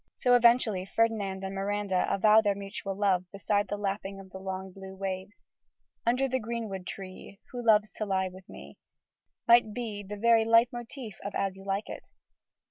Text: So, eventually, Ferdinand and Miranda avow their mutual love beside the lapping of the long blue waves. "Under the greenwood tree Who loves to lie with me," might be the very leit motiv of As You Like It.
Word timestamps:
So, 0.15 0.33
eventually, 0.33 0.83
Ferdinand 0.83 1.43
and 1.43 1.53
Miranda 1.53 2.11
avow 2.11 2.41
their 2.41 2.55
mutual 2.55 2.95
love 2.97 3.29
beside 3.31 3.67
the 3.67 3.77
lapping 3.77 4.19
of 4.19 4.31
the 4.31 4.39
long 4.39 4.71
blue 4.71 4.95
waves. 4.95 5.43
"Under 6.07 6.27
the 6.27 6.39
greenwood 6.39 6.87
tree 6.87 7.39
Who 7.51 7.63
loves 7.63 7.91
to 7.97 8.05
lie 8.07 8.27
with 8.29 8.49
me," 8.49 8.79
might 9.47 9.75
be 9.75 10.01
the 10.03 10.17
very 10.17 10.43
leit 10.43 10.73
motiv 10.73 11.13
of 11.23 11.35
As 11.35 11.55
You 11.55 11.65
Like 11.65 11.87
It. 11.87 12.01